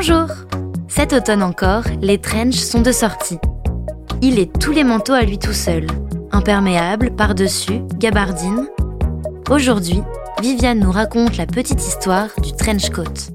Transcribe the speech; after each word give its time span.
Bonjour 0.00 0.28
Cet 0.86 1.12
automne 1.12 1.42
encore, 1.42 1.82
les 2.00 2.18
trenches 2.18 2.54
sont 2.54 2.82
de 2.82 2.92
sortie. 2.92 3.38
Il 4.22 4.38
est 4.38 4.56
tous 4.60 4.70
les 4.70 4.84
manteaux 4.84 5.12
à 5.12 5.22
lui 5.22 5.40
tout 5.40 5.52
seul. 5.52 5.88
Imperméable, 6.30 7.10
par-dessus, 7.16 7.80
gabardine. 7.94 8.68
Aujourd'hui, 9.50 10.00
Viviane 10.40 10.78
nous 10.78 10.92
raconte 10.92 11.36
la 11.36 11.46
petite 11.46 11.84
histoire 11.84 12.28
du 12.40 12.52
trench 12.52 12.90
coat. 12.90 13.32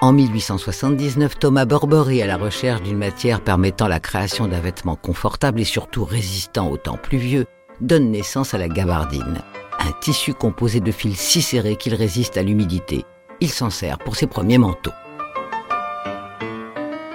En 0.00 0.12
1879, 0.12 1.38
Thomas 1.38 1.66
Burberry, 1.66 2.20
à 2.20 2.26
la 2.26 2.36
recherche 2.36 2.82
d'une 2.82 2.98
matière 2.98 3.42
permettant 3.42 3.86
la 3.86 4.00
création 4.00 4.48
d'un 4.48 4.58
vêtement 4.58 4.96
confortable 4.96 5.60
et 5.60 5.64
surtout 5.64 6.04
résistant 6.04 6.68
aux 6.68 6.76
temps 6.76 6.98
pluvieux, 7.00 7.46
donne 7.80 8.10
naissance 8.10 8.54
à 8.54 8.58
la 8.58 8.68
gabardine, 8.68 9.40
un 9.78 9.92
tissu 10.00 10.34
composé 10.34 10.80
de 10.80 10.92
fils 10.92 11.18
si 11.18 11.42
serrés 11.42 11.76
qu'il 11.76 11.94
résiste 11.94 12.36
à 12.36 12.42
l'humidité. 12.42 13.04
Il 13.40 13.50
s'en 13.50 13.70
sert 13.70 13.98
pour 13.98 14.16
ses 14.16 14.26
premiers 14.26 14.58
manteaux. 14.58 14.92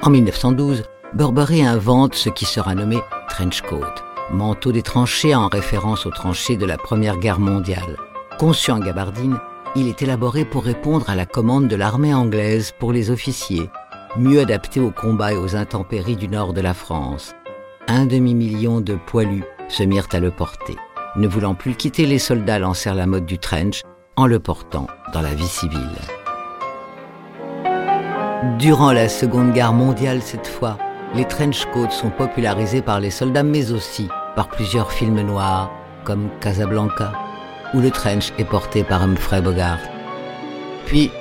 En 0.01 0.09
1912, 0.09 0.83
Burberry 1.13 1.63
invente 1.63 2.15
ce 2.15 2.29
qui 2.29 2.45
sera 2.45 2.75
nommé 2.75 2.97
trench 3.29 3.61
coat, 3.61 3.95
manteau 4.31 4.71
des 4.71 4.81
tranchées 4.81 5.35
en 5.35 5.47
référence 5.47 6.05
aux 6.05 6.11
tranchées 6.11 6.57
de 6.57 6.65
la 6.65 6.77
Première 6.77 7.17
Guerre 7.17 7.39
mondiale. 7.39 7.97
Conçu 8.39 8.71
en 8.71 8.80
gabardine, 8.80 9.39
il 9.75 9.88
est 9.88 10.02
élaboré 10.02 10.45
pour 10.45 10.63
répondre 10.63 11.09
à 11.09 11.16
la 11.16 11.25
commande 11.25 11.67
de 11.67 11.75
l'armée 11.75 12.13
anglaise 12.13 12.73
pour 12.77 12.91
les 12.91 13.11
officiers, 13.11 13.69
mieux 14.17 14.39
adaptés 14.39 14.80
aux 14.80 14.91
combats 14.91 15.33
et 15.33 15.38
aux 15.38 15.55
intempéries 15.55 16.16
du 16.16 16.27
nord 16.27 16.53
de 16.53 16.61
la 16.61 16.73
France. 16.73 17.33
Un 17.88 18.05
demi-million 18.05 18.81
de 18.81 18.95
poilus 18.95 19.43
se 19.69 19.83
mirent 19.83 20.07
à 20.11 20.19
le 20.19 20.31
porter. 20.31 20.77
Ne 21.16 21.27
voulant 21.27 21.53
plus 21.53 21.76
quitter, 21.76 22.05
les 22.05 22.20
soldats 22.20 22.59
lancèrent 22.59 22.95
la 22.95 23.05
mode 23.05 23.26
du 23.26 23.38
trench 23.38 23.81
en 24.16 24.26
le 24.26 24.40
portant 24.40 24.88
dans 25.13 25.22
la 25.22 25.34
vie 25.34 25.47
civile. 25.47 25.80
Durant 28.58 28.92
la 28.92 29.08
Seconde 29.09 29.53
Guerre 29.53 29.73
mondiale 29.73 30.22
cette 30.22 30.47
fois, 30.47 30.78
les 31.14 31.25
trench 31.25 31.66
coats 31.72 31.92
sont 31.92 32.09
popularisés 32.09 32.81
par 32.81 33.00
les 33.00 33.11
soldats 33.11 33.44
mais 33.44 33.72
aussi 33.72 34.09
par 34.36 34.50
plusieurs 34.50 34.92
films 34.92 35.22
noirs 35.22 35.72
comme 36.03 36.30
Casablanca 36.42 37.14
où 37.73 37.80
le 37.80 37.92
trench 37.92 38.31
est 38.38 38.45
porté 38.45 38.83
par 38.83 39.03
Humphrey 39.03 39.42
Bogart. 39.42 39.80
Puis, 40.86 41.11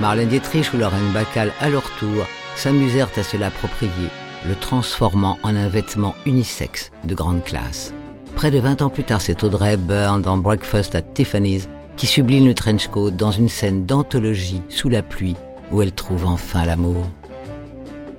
Marlène 0.00 0.28
Dietrich 0.28 0.72
ou 0.72 0.78
Lorraine 0.78 1.12
Bacall, 1.12 1.52
à 1.60 1.68
leur 1.68 1.90
tour, 1.98 2.24
s'amusèrent 2.56 3.10
à 3.16 3.22
se 3.22 3.36
l'approprier, 3.36 4.08
le 4.48 4.54
transformant 4.54 5.38
en 5.42 5.54
un 5.56 5.68
vêtement 5.68 6.14
unisexe 6.24 6.90
de 7.04 7.14
grande 7.14 7.44
classe. 7.44 7.92
Près 8.40 8.50
de 8.50 8.58
20 8.58 8.80
ans 8.80 8.88
plus 8.88 9.04
tard, 9.04 9.20
c'est 9.20 9.44
Audrey 9.44 9.76
Byrne 9.76 10.22
dans 10.22 10.38
Breakfast 10.38 10.94
at 10.94 11.02
Tiffany's 11.02 11.68
qui 11.98 12.06
sublime 12.06 12.46
le 12.46 12.54
trench 12.54 12.88
coat 12.88 13.10
dans 13.10 13.32
une 13.32 13.50
scène 13.50 13.84
d'anthologie 13.84 14.62
sous 14.70 14.88
la 14.88 15.02
pluie 15.02 15.36
où 15.70 15.82
elle 15.82 15.92
trouve 15.92 16.24
enfin 16.24 16.64
l'amour. 16.64 17.04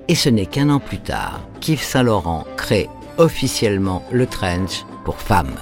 Et 0.06 0.14
ce 0.14 0.28
n'est 0.28 0.46
qu'un 0.46 0.70
an 0.70 0.78
plus 0.78 1.00
tard 1.00 1.40
qu'Yves 1.60 1.82
Saint-Laurent 1.82 2.46
crée 2.56 2.88
officiellement 3.18 4.04
le 4.12 4.28
trench 4.28 4.84
pour 5.04 5.16
femmes. 5.16 5.56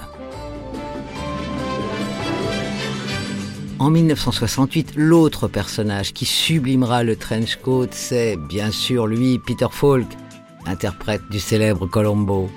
En 3.79 3.89
1968, 3.89 4.93
l'autre 4.95 5.47
personnage 5.47 6.13
qui 6.13 6.25
sublimera 6.25 7.03
le 7.03 7.15
trench 7.15 7.55
coat, 7.55 7.87
c'est 7.89 8.37
bien 8.37 8.69
sûr 8.69 9.07
lui, 9.07 9.39
Peter 9.39 9.69
Falk, 9.71 10.05
interprète 10.67 11.23
du 11.31 11.39
célèbre 11.39 11.87
Colombo. 11.87 12.47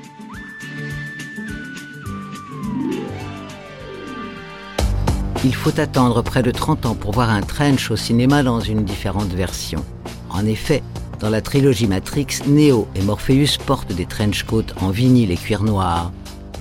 Il 5.45 5.55
faut 5.55 5.79
attendre 5.79 6.23
près 6.23 6.43
de 6.43 6.51
30 6.51 6.87
ans 6.87 6.95
pour 6.95 7.13
voir 7.13 7.31
un 7.31 7.43
trench 7.43 7.91
au 7.91 7.97
cinéma 7.97 8.43
dans 8.43 8.61
une 8.61 8.85
différente 8.85 9.33
version. 9.33 9.85
En 10.31 10.47
effet, 10.47 10.83
dans 11.21 11.31
la 11.31 11.43
trilogie 11.43 11.87
Matrix, 11.87 12.41
Neo 12.47 12.89
et 12.95 13.03
Morpheus 13.03 13.59
portent 13.65 13.93
des 13.93 14.07
trench 14.07 14.45
coats 14.45 14.75
en 14.81 14.91
vinyle 14.91 15.31
et 15.31 15.37
cuir 15.37 15.63
noir 15.63 16.13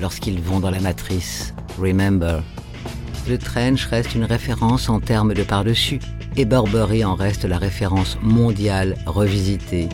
lorsqu'ils 0.02 0.42
vont 0.42 0.60
dans 0.60 0.70
la 0.70 0.82
matrice. 0.82 1.54
Remember 1.80 2.42
le 3.28 3.38
trench 3.38 3.86
reste 3.86 4.16
une 4.16 4.26
référence 4.26 4.90
en 4.90 5.00
termes 5.00 5.34
de 5.34 5.44
par-dessus 5.44 6.00
et 6.36 6.44
Burberry 6.44 7.06
en 7.06 7.16
reste 7.16 7.46
la 7.46 7.58
référence 7.58 8.18
mondiale 8.22 8.96
revisitée. 9.06 9.88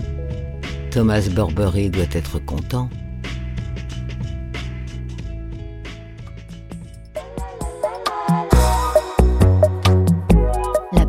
Thomas 0.90 1.28
Burberry 1.30 1.92
doit 1.92 2.06
être 2.12 2.40
content. 2.40 2.90